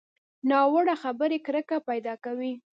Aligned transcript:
ناوړه 0.49 0.95
خبرې 1.03 1.37
کرکه 1.45 1.77
پیدا 1.89 2.13
کوي 2.23 2.53